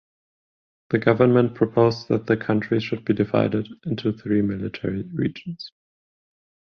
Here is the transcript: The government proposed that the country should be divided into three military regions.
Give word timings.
The 0.89 0.97
government 0.97 1.53
proposed 1.53 2.07
that 2.07 2.25
the 2.25 2.35
country 2.35 2.79
should 2.79 3.05
be 3.05 3.13
divided 3.13 3.69
into 3.85 4.11
three 4.11 4.41
military 4.41 5.03
regions. 5.03 5.71